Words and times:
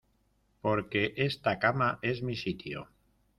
Porque 0.61 1.13
esta 1.15 1.59
cama 1.59 1.99
es 2.01 2.23
mi 2.23 2.35
sitio. 2.35 2.89